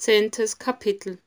[0.00, 1.18] Zehntes Kapitel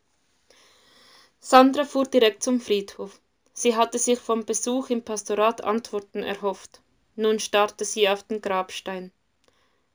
[1.40, 3.22] Sandra fuhr direkt zum Friedhof.
[3.54, 6.82] Sie hatte sich vom Besuch im Pastorat Antworten erhofft.
[7.16, 9.12] Nun starrte sie auf den Grabstein.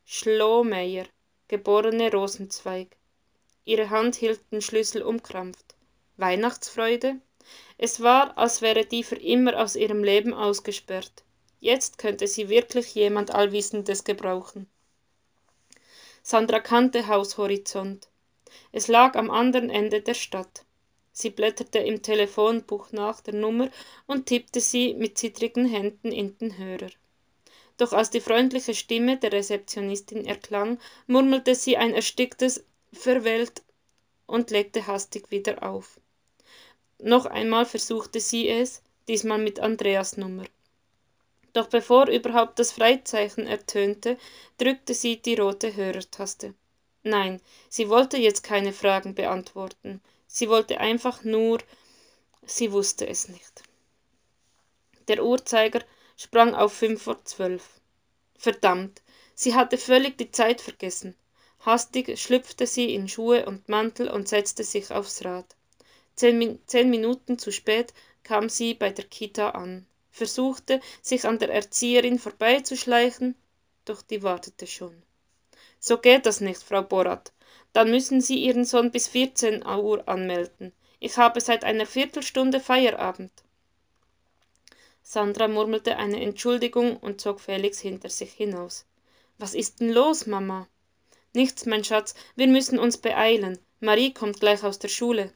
[0.04, 1.06] Schlomeyer,
[1.48, 2.96] geborene Rosenzweig.
[3.64, 5.74] Ihre Hand hielt den Schlüssel umkrampft.
[6.16, 7.16] Weihnachtsfreude?
[7.78, 11.24] Es war, als wäre die für immer aus ihrem Leben ausgesperrt.
[11.58, 14.70] Jetzt könnte sie wirklich jemand Allwissendes gebrauchen.
[16.22, 18.06] Sandra kannte Haushorizont.
[18.72, 20.64] Es lag am anderen Ende der Stadt.
[21.12, 23.70] Sie blätterte im Telefonbuch nach der Nummer
[24.06, 26.90] und tippte sie mit zittrigen Händen in den Hörer.
[27.76, 33.62] Doch als die freundliche Stimme der Rezeptionistin erklang, murmelte sie ein ersticktes Verwählt
[34.26, 36.00] und legte hastig wieder auf.
[37.00, 40.44] Noch einmal versuchte sie es, diesmal mit Andreas Nummer.
[41.52, 44.18] Doch bevor überhaupt das Freizeichen ertönte,
[44.58, 46.54] drückte sie die rote Hörertaste.
[47.08, 47.40] Nein,
[47.70, 50.02] sie wollte jetzt keine Fragen beantworten.
[50.26, 51.58] Sie wollte einfach nur,
[52.44, 53.62] sie wusste es nicht.
[55.08, 55.80] Der Uhrzeiger
[56.18, 57.80] sprang auf fünf vor zwölf.
[58.36, 59.00] Verdammt,
[59.34, 61.16] sie hatte völlig die Zeit vergessen.
[61.60, 65.56] Hastig schlüpfte sie in Schuhe und Mantel und setzte sich aufs Rad.
[66.14, 71.54] Zehn, zehn Minuten zu spät kam sie bei der Kita an, versuchte, sich an der
[71.54, 73.34] Erzieherin vorbeizuschleichen,
[73.86, 75.02] doch die wartete schon.
[75.80, 77.32] So geht das nicht, Frau Borat.
[77.72, 80.72] Dann müssen Sie Ihren Sohn bis 14 Uhr anmelden.
[81.00, 83.30] Ich habe seit einer Viertelstunde Feierabend.
[85.02, 88.84] Sandra murmelte eine Entschuldigung und zog Felix hinter sich hinaus.
[89.38, 90.68] Was ist denn los, Mama?
[91.32, 93.58] Nichts, mein Schatz, wir müssen uns beeilen.
[93.80, 95.32] Marie kommt gleich aus der Schule.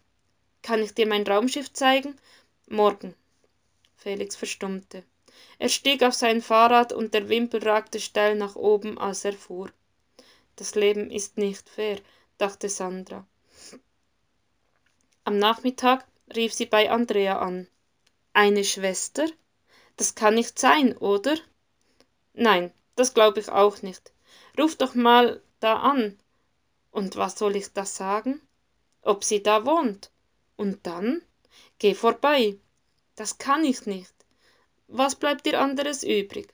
[0.62, 2.18] Kann ich dir mein Raumschiff zeigen?
[2.68, 3.14] Morgen.
[3.96, 5.04] Felix verstummte.
[5.58, 9.70] Er stieg auf sein Fahrrad und der Wimpel ragte steil nach oben, als er fuhr.
[10.56, 11.98] Das Leben ist nicht fair,
[12.38, 13.26] dachte Sandra.
[15.24, 17.68] Am Nachmittag rief sie bei Andrea an.
[18.32, 19.26] Eine Schwester?
[19.96, 21.36] Das kann nicht sein, oder?
[22.34, 24.12] Nein, das glaube ich auch nicht.
[24.58, 26.18] Ruf doch mal da an.
[26.90, 28.40] Und was soll ich da sagen?
[29.02, 30.10] Ob sie da wohnt.
[30.56, 31.22] Und dann?
[31.78, 32.58] Geh vorbei.
[33.16, 34.12] Das kann ich nicht.
[34.88, 36.52] Was bleibt dir anderes übrig?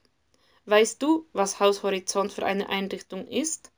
[0.66, 3.70] Weißt du, was Haushorizont für eine Einrichtung ist?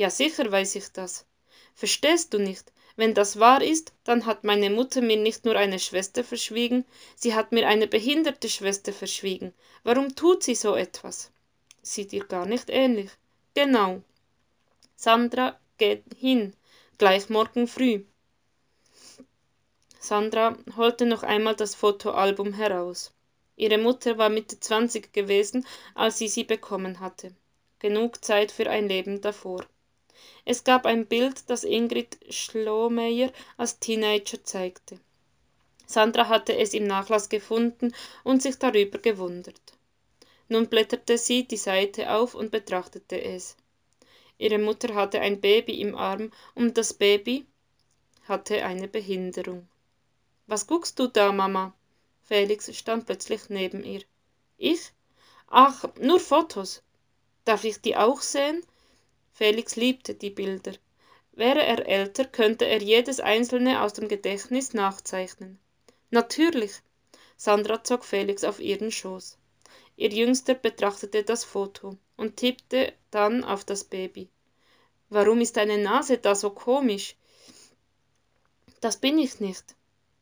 [0.00, 1.26] Ja, sicher weiß ich das.
[1.74, 2.72] Verstehst du nicht?
[2.96, 7.34] Wenn das wahr ist, dann hat meine Mutter mir nicht nur eine Schwester verschwiegen, sie
[7.34, 9.52] hat mir eine behinderte Schwester verschwiegen.
[9.82, 11.30] Warum tut sie so etwas?
[11.82, 13.10] Sieht ihr gar nicht ähnlich.
[13.52, 14.00] Genau.
[14.96, 16.54] Sandra, geht hin,
[16.96, 18.04] gleich morgen früh.
[19.98, 23.12] Sandra holte noch einmal das Fotoalbum heraus.
[23.54, 27.34] Ihre Mutter war Mitte zwanzig gewesen, als sie sie bekommen hatte.
[27.80, 29.66] Genug Zeit für ein Leben davor.
[30.44, 34.98] Es gab ein Bild, das Ingrid Schlomeyer als Teenager zeigte.
[35.86, 39.60] Sandra hatte es im Nachlass gefunden und sich darüber gewundert.
[40.48, 43.56] Nun blätterte sie die Seite auf und betrachtete es.
[44.38, 47.46] Ihre Mutter hatte ein Baby im Arm und das Baby
[48.26, 49.68] hatte eine Behinderung.
[50.46, 51.74] Was guckst du da, Mama?
[52.22, 54.02] Felix stand plötzlich neben ihr.
[54.56, 54.92] Ich?
[55.48, 56.82] Ach, nur Fotos.
[57.44, 58.62] Darf ich die auch sehen?
[59.32, 60.72] Felix liebte die Bilder.
[61.32, 65.58] Wäre er älter, könnte er jedes einzelne aus dem Gedächtnis nachzeichnen.
[66.10, 66.82] Natürlich.
[67.36, 69.38] Sandra zog Felix auf ihren Schoß.
[69.96, 74.28] Ihr Jüngster betrachtete das Foto und tippte dann auf das Baby.
[75.08, 77.16] Warum ist deine Nase da so komisch?
[78.80, 79.76] Das bin ich nicht.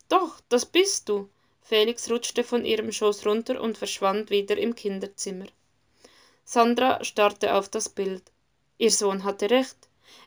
[0.08, 1.28] Doch, das bist du.
[1.60, 5.46] Felix rutschte von ihrem Schoß runter und verschwand wieder im Kinderzimmer.
[6.44, 8.22] Sandra starrte auf das Bild.
[8.78, 9.76] Ihr Sohn hatte recht.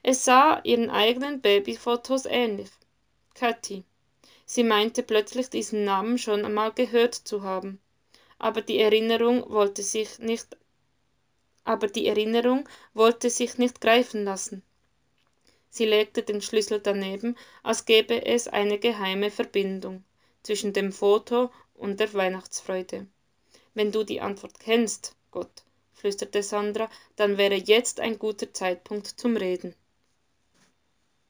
[0.03, 2.69] Es sah ihren eigenen Babyfotos ähnlich.
[3.34, 3.84] Katy.
[4.45, 7.79] Sie meinte plötzlich diesen Namen schon einmal gehört zu haben.
[8.38, 10.57] Aber die Erinnerung wollte sich nicht
[11.63, 14.63] aber die Erinnerung wollte sich nicht greifen lassen.
[15.69, 20.03] Sie legte den Schlüssel daneben, als gäbe es eine geheime Verbindung
[20.44, 23.07] zwischen dem Foto und der Weihnachtsfreude.
[23.74, 25.63] Wenn du die Antwort kennst, Gott,
[26.01, 29.75] flüsterte Sandra, dann wäre jetzt ein guter Zeitpunkt zum Reden.